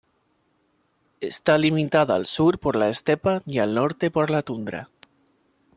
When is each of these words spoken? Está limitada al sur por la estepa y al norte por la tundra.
Está 1.19 1.59
limitada 1.59 2.15
al 2.15 2.25
sur 2.25 2.57
por 2.57 2.75
la 2.75 2.89
estepa 2.89 3.43
y 3.45 3.59
al 3.59 3.75
norte 3.75 4.09
por 4.09 4.31
la 4.31 4.41
tundra. 4.41 4.89